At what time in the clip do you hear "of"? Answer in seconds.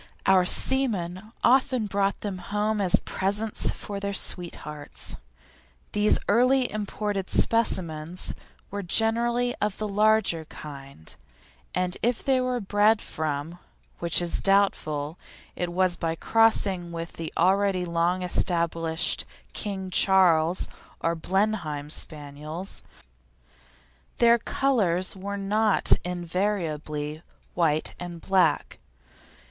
9.61-9.77